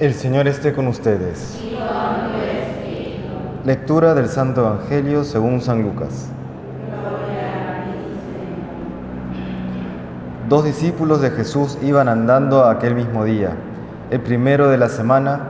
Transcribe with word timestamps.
El 0.00 0.14
Señor 0.14 0.46
esté 0.46 0.72
con 0.72 0.86
ustedes. 0.86 1.60
Lectura 3.64 4.14
del 4.14 4.28
Santo 4.28 4.60
Evangelio 4.60 5.24
según 5.24 5.60
San 5.60 5.82
Lucas. 5.82 6.28
Dos 10.48 10.64
discípulos 10.64 11.20
de 11.20 11.32
Jesús 11.32 11.76
iban 11.82 12.08
andando 12.08 12.64
aquel 12.64 12.94
mismo 12.94 13.24
día, 13.24 13.56
el 14.12 14.20
primero 14.20 14.68
de 14.68 14.78
la 14.78 14.88
semana, 14.88 15.40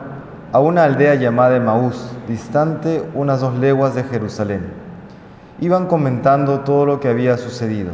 a 0.52 0.60
una 0.60 0.84
aldea 0.84 1.16
llamada 1.16 1.60
Maús, 1.60 2.10
distante 2.26 3.06
unas 3.12 3.42
dos 3.42 3.54
leguas 3.58 3.94
de 3.94 4.04
Jerusalén. 4.04 4.62
Iban 5.60 5.88
comentando 5.88 6.60
todo 6.60 6.86
lo 6.86 7.00
que 7.00 7.08
había 7.08 7.36
sucedido. 7.36 7.90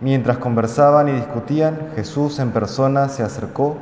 Mientras 0.00 0.38
conversaban 0.38 1.10
y 1.10 1.12
discutían, 1.12 1.76
Jesús 1.96 2.38
en 2.38 2.50
persona 2.50 3.10
se 3.10 3.22
acercó 3.22 3.76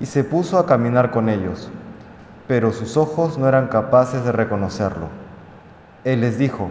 y 0.00 0.06
se 0.06 0.24
puso 0.24 0.58
a 0.58 0.66
caminar 0.66 1.10
con 1.10 1.28
ellos, 1.28 1.70
pero 2.48 2.72
sus 2.72 2.96
ojos 2.96 3.38
no 3.38 3.46
eran 3.46 3.68
capaces 3.68 4.24
de 4.24 4.32
reconocerlo. 4.32 5.08
Él 6.04 6.22
les 6.22 6.38
dijo, 6.38 6.70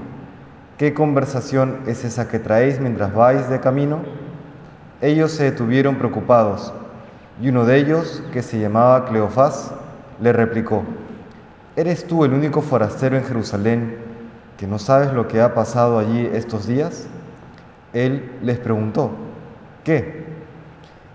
¿qué 0.77 0.93
conversación 0.93 1.77
es 1.85 2.03
esa 2.03 2.27
que 2.27 2.39
traéis 2.39 2.79
mientras 2.79 3.13
vais 3.13 3.49
de 3.49 3.59
camino? 3.59 3.99
Ellos 5.01 5.31
se 5.31 5.45
detuvieron 5.45 5.97
preocupados, 5.97 6.73
y 7.41 7.49
uno 7.49 7.65
de 7.65 7.77
ellos, 7.77 8.23
que 8.33 8.41
se 8.41 8.59
llamaba 8.59 9.05
Cleofás, 9.05 9.71
le 10.19 10.33
replicó, 10.33 10.83
¿eres 11.75 12.05
tú 12.05 12.25
el 12.25 12.33
único 12.33 12.61
forastero 12.61 13.15
en 13.15 13.23
Jerusalén 13.23 13.97
que 14.57 14.67
no 14.67 14.77
sabes 14.79 15.13
lo 15.13 15.27
que 15.29 15.39
ha 15.41 15.53
pasado 15.53 15.99
allí 15.99 16.29
estos 16.33 16.67
días? 16.67 17.07
Él 17.93 18.29
les 18.43 18.57
preguntó, 18.59 19.11
¿qué? 19.85 20.25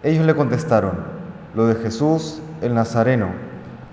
Ellos 0.02 0.24
le 0.24 0.34
contestaron, 0.34 1.13
lo 1.54 1.66
de 1.66 1.76
Jesús 1.76 2.40
el 2.62 2.74
Nazareno, 2.74 3.28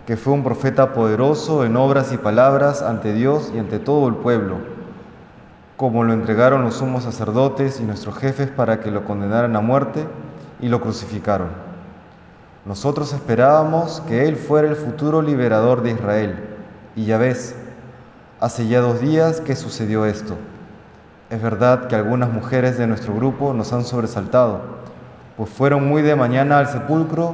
que 0.06 0.18
fue 0.18 0.34
un 0.34 0.44
profeta 0.44 0.94
poderoso 0.94 1.64
en 1.64 1.76
obras 1.78 2.12
y 2.12 2.18
palabras 2.18 2.82
ante 2.82 3.14
Dios 3.14 3.52
y 3.54 3.60
ante 3.60 3.78
todo 3.78 4.08
el 4.08 4.16
pueblo, 4.16 4.58
como 5.78 6.04
lo 6.04 6.14
entregaron 6.14 6.64
los 6.64 6.76
sumos 6.76 7.04
sacerdotes 7.04 7.80
y 7.80 7.84
nuestros 7.84 8.18
jefes 8.18 8.50
para 8.50 8.80
que 8.80 8.92
lo 8.92 9.06
condenaran 9.06 9.56
a 9.56 9.62
muerte 9.62 10.06
y 10.60 10.70
lo 10.70 10.82
crucificaron. 10.82 11.50
Nosotros 12.66 13.14
esperábamos 13.14 14.02
que 14.08 14.28
Él 14.28 14.36
fuera 14.36 14.68
el 14.68 14.76
futuro 14.76 15.22
liberador 15.22 15.84
de 15.84 15.92
Israel, 15.92 16.36
y 16.96 17.06
ya 17.06 17.18
ves, 17.18 17.56
hace 18.40 18.68
ya 18.68 18.82
dos 18.82 19.02
días 19.02 19.40
que 19.40 19.56
sucedió 19.56 20.06
esto. 20.06 20.36
Es 21.30 21.42
verdad 21.42 21.88
que 21.88 21.96
algunas 21.96 22.32
mujeres 22.32 22.78
de 22.78 22.88
nuestro 22.88 23.16
grupo 23.16 23.54
nos 23.54 23.72
han 23.72 23.86
sobresaltado 23.86 24.82
pues 25.42 25.50
fueron 25.50 25.88
muy 25.88 26.02
de 26.04 26.16
mañana 26.16 26.60
al 26.60 26.68
sepulcro, 26.68 27.34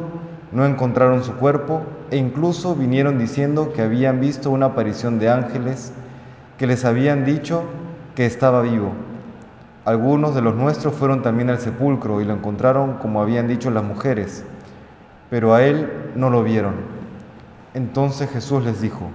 no 0.52 0.66
encontraron 0.66 1.24
su 1.24 1.34
cuerpo 1.34 1.84
e 2.12 2.18
incluso 2.18 2.76
vinieron 2.76 3.18
diciendo 3.18 3.74
que 3.74 3.82
habían 3.82 4.20
visto 4.20 4.50
una 4.50 4.68
aparición 4.68 5.20
de 5.20 5.30
ángeles 5.30 5.92
que 6.58 6.68
les 6.68 6.86
habían 6.86 7.26
dicho 7.26 7.64
que 8.16 8.26
estaba 8.26 8.62
vivo. 8.62 8.94
Algunos 9.86 10.36
de 10.36 10.42
los 10.42 10.56
nuestros 10.56 10.94
fueron 10.94 11.22
también 11.22 11.50
al 11.50 11.60
sepulcro 11.60 12.22
y 12.22 12.26
lo 12.26 12.34
encontraron 12.34 12.94
como 12.96 13.22
habían 13.22 13.48
dicho 13.48 13.70
las 13.72 13.84
mujeres, 13.84 14.44
pero 15.30 15.54
a 15.54 15.64
él 15.64 15.90
no 16.16 16.30
lo 16.30 16.44
vieron. 16.44 16.74
Entonces 17.74 18.30
Jesús 18.30 18.64
les 18.64 18.82
dijo, 18.82 19.10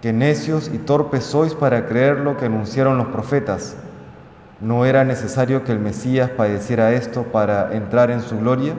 que 0.00 0.12
necios 0.12 0.70
y 0.72 0.78
torpes 0.78 1.24
sois 1.24 1.54
para 1.54 1.86
creer 1.86 2.20
lo 2.20 2.36
que 2.36 2.46
anunciaron 2.46 2.98
los 2.98 3.08
profetas. 3.08 3.76
¿No 4.60 4.84
era 4.84 5.04
necesario 5.04 5.64
que 5.64 5.72
el 5.72 5.80
Mesías 5.80 6.30
padeciera 6.30 6.92
esto 6.92 7.24
para 7.24 7.74
entrar 7.74 8.10
en 8.10 8.20
su 8.20 8.38
gloria? 8.38 8.74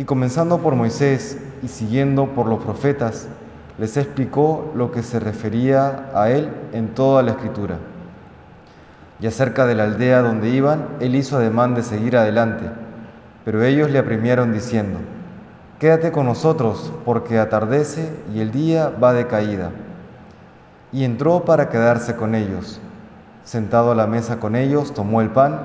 Y 0.00 0.04
comenzando 0.04 0.60
por 0.60 0.76
Moisés 0.76 1.36
y 1.62 1.68
siguiendo 1.68 2.28
por 2.28 2.46
los 2.46 2.64
profetas, 2.64 3.28
les 3.76 3.98
explicó 3.98 4.72
lo 4.74 4.92
que 4.92 5.02
se 5.02 5.20
refería 5.20 6.08
a 6.14 6.30
él 6.30 6.48
en 6.72 6.94
toda 6.94 7.22
la 7.22 7.32
escritura. 7.32 7.76
Y 9.20 9.26
acerca 9.26 9.66
de 9.66 9.74
la 9.74 9.84
aldea 9.84 10.22
donde 10.22 10.48
iban, 10.48 10.88
él 11.00 11.16
hizo 11.16 11.36
ademán 11.36 11.74
de 11.74 11.82
seguir 11.82 12.16
adelante, 12.16 12.64
pero 13.44 13.62
ellos 13.62 13.90
le 13.90 13.98
apremiaron 13.98 14.54
diciendo, 14.54 14.98
Quédate 15.78 16.12
con 16.12 16.24
nosotros, 16.24 16.94
porque 17.04 17.38
atardece 17.38 18.10
y 18.32 18.40
el 18.40 18.52
día 18.52 18.88
va 18.88 19.12
de 19.12 19.26
caída. 19.26 19.70
Y 20.92 21.04
entró 21.04 21.44
para 21.44 21.68
quedarse 21.68 22.16
con 22.16 22.34
ellos. 22.34 22.80
Sentado 23.44 23.92
a 23.92 23.94
la 23.94 24.06
mesa 24.06 24.40
con 24.40 24.56
ellos, 24.56 24.94
tomó 24.94 25.20
el 25.20 25.28
pan, 25.28 25.60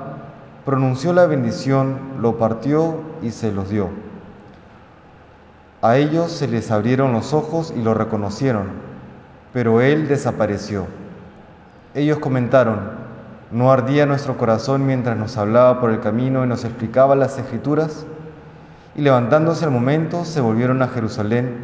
pronunció 0.66 1.14
la 1.14 1.26
bendición, 1.26 1.98
lo 2.20 2.38
partió 2.38 2.96
y 3.22 3.32
se 3.32 3.54
los 3.54 3.70
dio. 3.70 4.05
A 5.86 5.98
ellos 5.98 6.32
se 6.32 6.48
les 6.48 6.72
abrieron 6.72 7.14
los 7.14 7.32
ojos 7.32 7.72
y 7.78 7.80
lo 7.80 7.94
reconocieron, 7.94 8.70
pero 9.54 9.82
él 9.82 10.08
desapareció. 10.08 10.88
Ellos 11.94 12.18
comentaron, 12.18 12.90
¿no 13.52 13.72
ardía 13.72 14.08
nuestro 14.08 14.36
corazón 14.36 14.88
mientras 14.88 15.16
nos 15.16 15.38
hablaba 15.38 15.80
por 15.80 15.92
el 15.92 16.00
camino 16.00 16.44
y 16.44 16.48
nos 16.48 16.66
explicaba 16.66 17.16
las 17.16 17.38
escrituras? 17.38 18.08
Y 18.96 19.04
levantándose 19.04 19.64
al 19.64 19.70
momento, 19.70 20.26
se 20.26 20.42
volvieron 20.42 20.82
a 20.82 20.88
Jerusalén, 20.88 21.56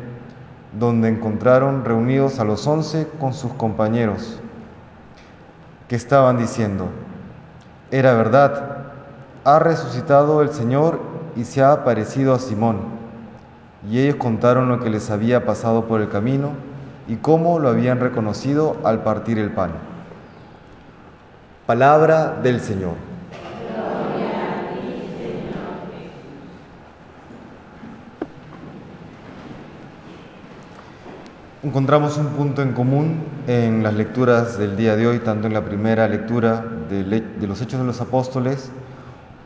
donde 0.77 1.09
encontraron 1.09 1.83
reunidos 1.83 2.39
a 2.39 2.43
los 2.43 2.67
once 2.67 3.07
con 3.19 3.33
sus 3.33 3.51
compañeros 3.53 4.39
que 5.87 5.95
estaban 5.95 6.37
diciendo, 6.37 6.89
era 7.89 8.13
verdad, 8.13 8.83
ha 9.45 9.57
resucitado 9.57 10.43
el 10.43 10.51
Señor 10.51 10.99
y 11.35 11.43
se 11.43 11.63
ha 11.63 11.71
aparecido 11.71 12.35
a 12.35 12.39
Simón. 12.39 13.00
Y 13.89 13.99
ellos 13.99 14.15
contaron 14.15 14.69
lo 14.69 14.79
que 14.79 14.89
les 14.89 15.09
había 15.09 15.45
pasado 15.45 15.85
por 15.85 16.01
el 16.01 16.09
camino 16.09 16.51
y 17.07 17.15
cómo 17.15 17.59
lo 17.59 17.69
habían 17.69 17.99
reconocido 17.99 18.77
al 18.83 19.03
partir 19.03 19.39
el 19.39 19.51
pan. 19.51 19.71
Palabra 21.65 22.39
del 22.43 22.59
Señor. 22.59 22.93
Encontramos 31.63 32.17
un 32.17 32.25
punto 32.29 32.63
en 32.63 32.73
común 32.73 33.23
en 33.45 33.83
las 33.83 33.93
lecturas 33.93 34.57
del 34.57 34.75
día 34.75 34.95
de 34.95 35.05
hoy, 35.05 35.19
tanto 35.19 35.45
en 35.45 35.53
la 35.53 35.63
primera 35.63 36.07
lectura 36.07 36.65
de, 36.89 37.03
los 37.47 37.61
Hechos 37.61 37.79
de 37.79 37.85
los 37.85 38.01
Apóstoles 38.01 38.71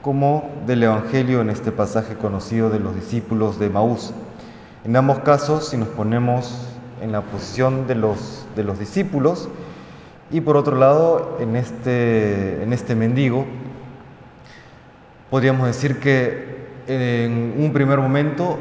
como 0.02 0.50
del 0.66 0.84
Evangelio 0.84 1.42
en 1.42 1.50
este 1.50 1.74
pasaje 1.74 2.16
conocido 2.16 2.70
de 2.70 2.80
los 2.80 2.96
discípulos 2.96 3.60
de 3.60 3.70
Maús. 3.70 4.14
En 4.86 4.96
ambos 4.96 5.18
casos, 5.22 5.70
si 5.70 5.78
nos 5.78 5.88
ponemos 5.88 6.62
en 7.02 7.12
la 7.12 7.22
posición 7.22 7.88
de 7.88 7.96
los, 7.96 8.46
de 8.56 8.64
los 8.64 8.78
discípulos 8.78 9.50
y 10.30 10.42
por 10.42 10.58
otro 10.58 10.78
lado 10.78 11.40
en 11.40 11.56
este, 11.56 12.62
en 12.62 12.72
este 12.72 12.94
mendigo, 12.94 13.48
podríamos 15.32 15.66
decir 15.66 16.00
que 16.00 16.68
en 16.86 17.56
un 17.58 17.74
primer 17.74 17.98
momento 17.98 18.60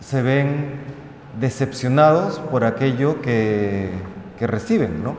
se 0.00 0.22
ven 0.22 0.72
decepcionados 1.40 2.40
por 2.40 2.64
aquello 2.64 3.22
que, 3.22 3.92
reciben. 4.40 5.04
¿no? 5.04 5.14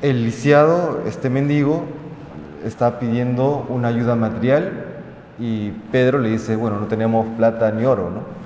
El 0.00 0.24
lisiado, 0.24 1.02
este 1.08 1.28
mendigo, 1.28 1.84
está 2.64 3.00
pidiendo 3.00 3.66
una 3.68 3.88
ayuda 3.88 4.14
material 4.14 4.84
y 5.40 5.72
Pedro 5.90 6.20
le 6.20 6.28
dice, 6.28 6.54
bueno, 6.54 6.78
no 6.78 6.86
tenemos 6.86 7.26
plata 7.36 7.72
ni 7.72 7.84
oro. 7.84 8.10
¿no? 8.10 8.45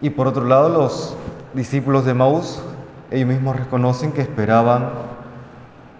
Y 0.00 0.10
por 0.10 0.26
otro 0.26 0.44
lado, 0.44 0.68
los 0.68 1.16
discípulos 1.54 2.04
de 2.04 2.14
Maús, 2.14 2.62
ellos 3.10 3.28
mismos 3.28 3.56
reconocen 3.56 4.12
que 4.12 4.20
esperaban 4.20 4.90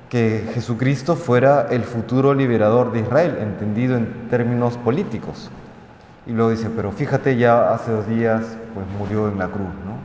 que 0.08 0.48
Jesucristo 0.54 1.16
fuera 1.16 1.66
el 1.70 1.82
futuro 1.82 2.34
liberador 2.34 2.92
de 2.92 3.00
Israel, 3.00 3.38
entendido 3.40 3.96
en 3.96 4.28
términos 4.28 4.76
políticos. 4.78 5.50
Y 6.26 6.32
luego 6.32 6.50
dice, 6.50 6.70
pero 6.74 6.92
fíjate, 6.92 7.36
ya 7.36 7.72
hace 7.72 7.92
dos 7.92 8.06
días 8.06 8.56
pues 8.74 8.86
murió 8.98 9.28
en 9.28 9.38
la 9.38 9.46
cruz, 9.48 9.68
¿no? 9.84 9.96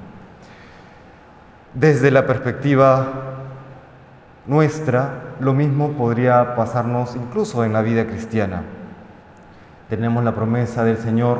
Desde 1.73 2.11
la 2.11 2.25
perspectiva 2.25 3.07
nuestra, 4.45 5.35
lo 5.39 5.53
mismo 5.53 5.91
podría 5.93 6.55
pasarnos 6.55 7.15
incluso 7.15 7.63
en 7.63 7.73
la 7.73 7.81
vida 7.81 8.05
cristiana. 8.05 8.63
Tenemos 9.89 10.23
la 10.23 10.33
promesa 10.33 10.83
del 10.83 10.97
Señor 10.97 11.39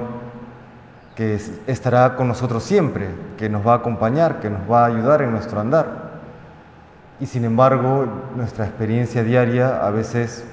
que 1.15 1.39
estará 1.67 2.15
con 2.15 2.27
nosotros 2.27 2.63
siempre, 2.63 3.09
que 3.37 3.49
nos 3.49 3.65
va 3.65 3.73
a 3.73 3.77
acompañar, 3.77 4.39
que 4.39 4.49
nos 4.49 4.69
va 4.69 4.83
a 4.83 4.87
ayudar 4.87 5.21
en 5.21 5.31
nuestro 5.31 5.59
andar. 5.59 6.11
Y 7.19 7.25
sin 7.25 7.45
embargo, 7.45 8.05
nuestra 8.35 8.65
experiencia 8.65 9.23
diaria 9.23 9.85
a 9.85 9.91
veces 9.91 10.45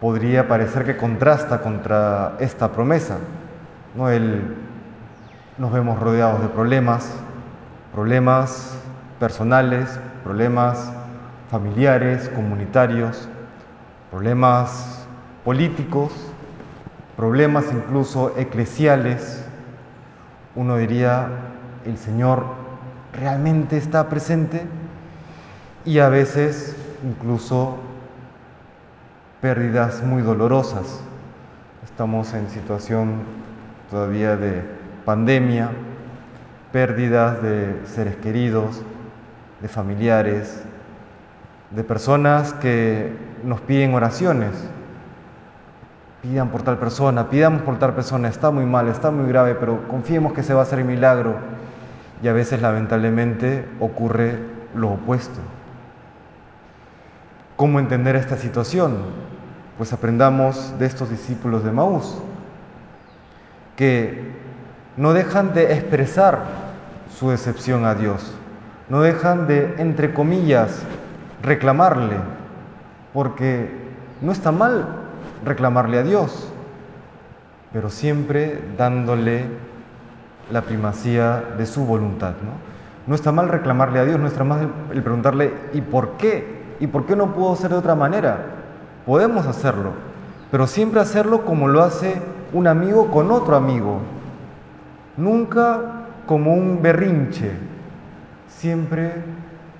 podría 0.00 0.48
parecer 0.48 0.84
que 0.84 0.96
contrasta 0.96 1.60
contra 1.60 2.34
esta 2.38 2.72
promesa. 2.72 3.16
¿no? 3.94 4.08
nos 5.56 5.72
vemos 5.72 6.00
rodeados 6.00 6.42
de 6.42 6.48
problemas, 6.48 7.10
problemas 7.92 8.76
personales, 9.20 10.00
problemas 10.24 10.90
familiares, 11.50 12.28
comunitarios, 12.34 13.28
problemas 14.10 15.06
políticos, 15.44 16.12
problemas 17.16 17.66
incluso 17.72 18.34
eclesiales. 18.36 19.43
Uno 20.56 20.76
diría, 20.76 21.28
el 21.84 21.98
Señor 21.98 22.44
realmente 23.12 23.76
está 23.76 24.08
presente 24.08 24.62
y 25.84 25.98
a 25.98 26.08
veces 26.08 26.76
incluso 27.02 27.76
pérdidas 29.40 30.02
muy 30.02 30.22
dolorosas. 30.22 31.00
Estamos 31.84 32.32
en 32.34 32.48
situación 32.50 33.22
todavía 33.90 34.36
de 34.36 34.62
pandemia, 35.04 35.70
pérdidas 36.72 37.42
de 37.42 37.80
seres 37.84 38.16
queridos, 38.16 38.82
de 39.60 39.68
familiares, 39.68 40.62
de 41.70 41.84
personas 41.84 42.52
que 42.54 43.12
nos 43.44 43.60
piden 43.60 43.94
oraciones. 43.94 44.52
Pidan 46.24 46.48
por 46.48 46.62
tal 46.62 46.78
persona, 46.78 47.28
pidamos 47.28 47.60
por 47.60 47.78
tal 47.78 47.94
persona, 47.94 48.28
está 48.28 48.50
muy 48.50 48.64
mal, 48.64 48.88
está 48.88 49.10
muy 49.10 49.28
grave, 49.28 49.54
pero 49.56 49.86
confiemos 49.88 50.32
que 50.32 50.42
se 50.42 50.54
va 50.54 50.60
a 50.60 50.62
hacer 50.62 50.78
el 50.78 50.86
milagro. 50.86 51.34
Y 52.22 52.28
a 52.28 52.32
veces 52.32 52.62
lamentablemente 52.62 53.68
ocurre 53.78 54.38
lo 54.74 54.92
opuesto. 54.92 55.38
¿Cómo 57.56 57.78
entender 57.78 58.16
esta 58.16 58.38
situación? 58.38 58.96
Pues 59.76 59.92
aprendamos 59.92 60.72
de 60.78 60.86
estos 60.86 61.10
discípulos 61.10 61.62
de 61.62 61.72
Maús, 61.72 62.16
que 63.76 64.32
no 64.96 65.12
dejan 65.12 65.52
de 65.52 65.74
expresar 65.74 66.44
su 67.14 67.28
decepción 67.32 67.84
a 67.84 67.94
Dios, 67.94 68.34
no 68.88 69.02
dejan 69.02 69.46
de, 69.46 69.74
entre 69.76 70.14
comillas, 70.14 70.80
reclamarle, 71.42 72.16
porque 73.12 73.68
no 74.22 74.32
está 74.32 74.50
mal 74.50 75.03
reclamarle 75.44 75.98
a 75.98 76.02
Dios, 76.02 76.48
pero 77.72 77.90
siempre 77.90 78.62
dándole 78.76 79.44
la 80.50 80.62
primacía 80.62 81.42
de 81.56 81.66
su 81.66 81.84
voluntad. 81.84 82.34
¿no? 82.42 82.74
no 83.06 83.14
está 83.14 83.32
mal 83.32 83.48
reclamarle 83.48 83.98
a 83.98 84.04
Dios, 84.04 84.18
no 84.18 84.26
está 84.26 84.44
mal 84.44 84.70
el 84.92 85.02
preguntarle 85.02 85.52
¿y 85.72 85.80
por 85.80 86.16
qué? 86.16 86.62
¿Y 86.80 86.86
por 86.86 87.06
qué 87.06 87.16
no 87.16 87.34
puedo 87.34 87.54
ser 87.56 87.70
de 87.70 87.76
otra 87.76 87.94
manera? 87.94 88.38
Podemos 89.06 89.46
hacerlo, 89.46 89.92
pero 90.50 90.66
siempre 90.66 91.00
hacerlo 91.00 91.44
como 91.44 91.68
lo 91.68 91.82
hace 91.82 92.20
un 92.52 92.66
amigo 92.66 93.10
con 93.10 93.30
otro 93.30 93.56
amigo. 93.56 94.00
Nunca 95.16 95.80
como 96.26 96.54
un 96.54 96.80
berrinche, 96.82 97.52
siempre 98.48 99.12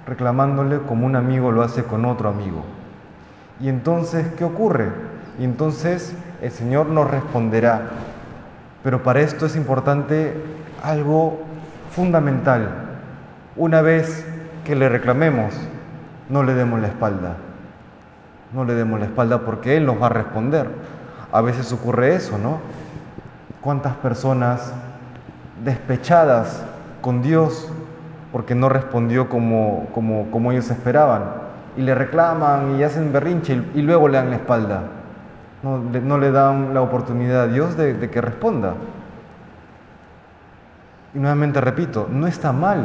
reclamándole 0.06 0.78
como 0.81 1.06
un 1.06 1.16
amigo 1.16 1.50
lo 1.50 1.62
hace 1.62 1.84
con 1.84 2.05
otro 2.05 2.28
amigo. 2.28 2.62
Y 3.61 3.69
entonces, 3.69 4.26
¿qué 4.37 4.44
ocurre? 4.44 4.88
Y 5.38 5.44
entonces 5.44 6.14
el 6.42 6.50
Señor 6.50 6.86
nos 6.86 7.10
responderá. 7.10 7.82
Pero 8.82 9.02
para 9.02 9.20
esto 9.20 9.46
es 9.46 9.56
importante 9.56 10.34
algo 10.82 11.40
fundamental. 11.90 12.69
Una 13.56 13.82
vez 13.82 14.26
que 14.64 14.75
le 14.75 14.88
reclamemos, 14.88 15.54
no 16.28 16.42
le 16.42 16.54
demos 16.54 16.81
la 16.81 16.88
espalda. 16.88 17.36
No 18.52 18.64
le 18.64 18.75
demos 18.75 19.00
la 19.00 19.06
espalda 19.06 19.40
porque 19.40 19.76
Él 19.76 19.86
nos 19.86 20.00
va 20.00 20.06
a 20.06 20.10
responder. 20.10 20.69
A 21.32 21.40
veces 21.40 21.72
ocurre 21.72 22.14
eso, 22.14 22.38
¿no? 22.38 22.58
¿Cuántas 23.60 23.94
personas 23.94 24.72
despechadas 25.64 26.62
con 27.00 27.22
Dios 27.22 27.70
porque 28.30 28.54
no 28.54 28.69
respondió 28.69 29.28
como, 29.28 30.52
ellos 30.52 30.70
esperaban? 30.70 31.22
Y 31.76 31.82
le 31.82 31.94
reclaman 31.94 32.78
y 32.78 32.84
hacen 32.84 33.12
berrinche 33.12 33.60
y, 33.75 33.82
luego 33.82 34.08
le 34.08 34.19
dan 34.19 34.30
la 34.30 34.37
espalda. 34.37 34.82
No, 35.64 36.19
le 36.19 36.31
dan 36.31 36.75
la 36.75 36.82
oportunidad 36.82 37.44
a 37.44 37.46
Dios 37.46 37.75
de, 37.78 38.11
que 38.11 38.20
responda. 38.20 38.75
Y 41.14 41.19
nuevamente 41.19 41.58
repito, 41.62 42.06
no 42.11 42.26
está 42.26 42.52
mal 42.52 42.84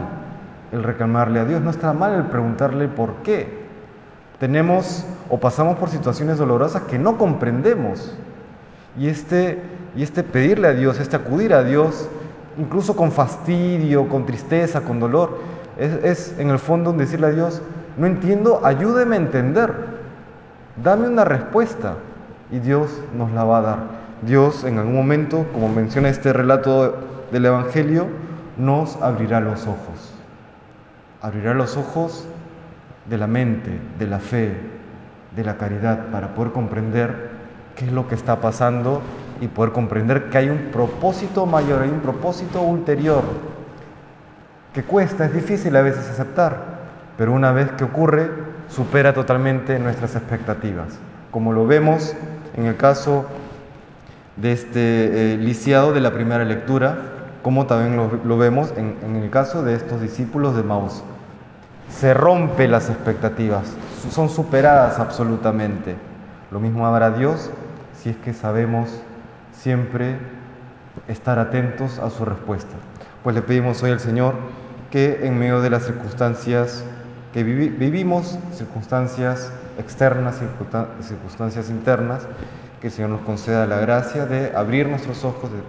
el 0.72 0.84
reclamarle 0.84 1.42
a 1.42 1.46
Dios, 1.46 1.62
no 1.62 1.72
está 1.72 1.92
mal 1.92 2.14
el 2.14 2.24
preguntarle 2.28 2.88
por 2.88 3.16
qué. 3.16 3.68
Tenemos 4.40 5.06
o 5.30 5.42
pasamos 5.42 5.78
por 5.78 5.90
situaciones 5.90 6.38
dolorosas 6.38 6.84
que 6.84 6.98
no 6.98 7.18
comprendemos. 7.18 8.16
Y 8.98 9.10
este, 9.10 9.62
y 9.94 10.04
este 10.04 10.24
pedirle 10.24 10.70
a 10.70 10.74
Dios, 10.74 11.02
este 11.02 11.18
acudir 11.18 11.54
a 11.54 11.66
Dios, 11.66 12.08
incluso 12.58 12.96
con 12.96 13.12
fastidio, 13.12 14.08
con 14.08 14.26
tristeza, 14.26 14.82
con 14.82 15.02
dolor, 15.02 15.38
es, 15.78 16.34
en 16.40 16.50
el 16.50 16.60
fondo 16.60 16.94
decirle 16.94 17.28
a 17.28 17.32
Dios, 17.32 17.62
no 17.98 18.08
entiendo, 18.08 18.62
ayúdeme 18.64 19.18
a 19.18 19.20
entender, 19.20 19.74
dame 20.82 21.10
una 21.10 21.26
respuesta. 21.26 21.96
Y 22.52 22.60
Dios 22.60 23.02
nos 23.16 23.32
la 23.32 23.44
va 23.44 23.58
a 23.58 23.62
dar. 23.62 23.80
Dios 24.22 24.64
en 24.64 24.78
algún 24.78 24.96
momento, 24.96 25.46
como 25.54 25.70
menciona 25.70 26.10
este 26.10 26.34
relato 26.34 26.98
del 27.32 27.46
Evangelio, 27.46 28.08
nos 28.58 29.02
abrirá 29.02 29.40
los 29.40 29.68
ojos 29.68 30.20
abrirá 31.22 31.54
los 31.54 31.78
ojos 31.78 32.28
de 33.10 33.18
la 33.18 33.28
mente, 33.28 33.80
de 33.98 34.08
la 34.08 34.20
fe, 34.20 34.54
de 35.36 35.44
la 35.44 35.58
caridad, 35.58 36.08
para 36.12 36.30
poder 36.36 36.52
comprender 36.52 37.30
qué 37.76 37.86
es 37.86 37.92
lo 37.92 38.08
que 38.08 38.16
está 38.16 38.40
pasando 38.42 39.02
y 39.42 39.48
poder 39.48 39.72
comprender 39.72 40.30
que 40.30 40.38
hay 40.38 40.50
un 40.50 40.70
propósito 40.72 41.46
mayor, 41.46 41.82
hay 41.82 41.90
un 41.90 42.00
propósito 42.00 42.62
ulterior, 42.62 43.24
que 44.74 44.84
cuesta, 44.84 45.26
es 45.26 45.34
difícil 45.34 45.76
a 45.76 45.82
veces 45.82 46.10
aceptar, 46.10 46.80
pero 47.18 47.34
una 47.34 47.52
vez 47.52 47.72
que 47.72 47.84
ocurre, 47.84 48.30
supera 48.70 49.14
totalmente 49.14 49.80
nuestras 49.80 50.16
expectativas, 50.16 51.00
como 51.32 51.54
lo 51.54 51.66
vemos 51.66 52.16
en 52.56 52.66
el 52.66 52.78
caso 52.78 53.26
de 54.38 54.52
este 54.54 55.34
eh, 55.34 55.38
lisiado 55.38 55.94
de 55.94 56.02
la 56.02 56.12
primera 56.12 56.46
lectura, 56.46 56.98
como 57.42 57.68
también 57.68 57.98
lo, 58.24 58.38
vemos 58.38 58.74
en, 58.76 59.16
el 59.16 59.30
caso 59.30 59.64
de 59.64 59.76
estos 59.76 60.02
discípulos 60.02 60.56
de 60.56 60.64
Maús. 60.64 61.04
Se 61.90 62.14
rompe 62.14 62.68
las 62.68 62.90
expectativas, 62.90 63.76
son 64.12 64.30
superadas 64.30 65.00
absolutamente. 65.00 65.96
Lo 66.52 66.60
mismo 66.60 66.86
habrá 66.86 67.12
Dios 67.12 67.50
si 67.94 68.10
es 68.10 68.18
que 68.18 68.34
sabemos 68.34 68.90
siempre 69.52 70.18
estar 71.08 71.40
atentos 71.40 72.00
a 72.00 72.10
su 72.10 72.26
respuesta. 72.26 72.76
Pues 73.24 73.36
le 73.36 73.42
pedimos 73.42 73.82
hoy 73.84 73.92
al 73.92 74.00
Señor 74.00 74.36
que 74.92 75.26
en 75.26 75.38
medio 75.38 75.62
de 75.62 75.70
las 75.70 75.84
circunstancias 75.86 76.84
que 77.34 77.44
vivimos, 77.44 78.40
circunstancias 78.54 79.52
externas, 79.80 80.40
circunstancias 81.02 81.70
internas, 81.70 82.28
que 82.82 82.88
el 82.88 82.94
Señor 82.94 83.10
nos 83.10 83.22
conceda 83.22 83.66
la 83.66 83.80
gracia 83.80 84.26
de 84.26 84.56
abrir 84.56 84.88
nuestros 84.88 85.24
ojos, 85.26 85.52
de 85.52 85.60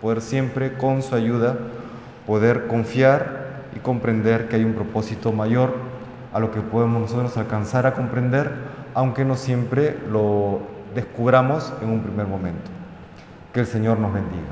poder 0.00 0.20
siempre 0.20 0.74
con 0.74 1.02
su 1.02 1.14
ayuda 1.14 1.56
poder 2.26 2.66
confiar 2.66 3.62
y 3.76 3.80
comprender 3.80 4.48
que 4.48 4.56
hay 4.56 4.64
un 4.64 4.74
propósito 4.74 5.32
mayor 5.32 5.74
a 6.32 6.40
lo 6.40 6.50
que 6.50 6.60
podemos 6.60 7.02
nosotros 7.02 7.36
alcanzar 7.36 7.86
a 7.86 7.94
comprender, 7.94 8.50
aunque 8.94 9.24
no 9.24 9.36
siempre 9.36 9.98
lo 10.10 10.60
descubramos 10.94 11.72
en 11.82 11.90
un 11.90 12.00
primer 12.00 12.26
momento. 12.26 12.70
Que 13.52 13.60
el 13.60 13.66
Señor 13.66 13.98
nos 13.98 14.12
bendiga. 14.12 14.42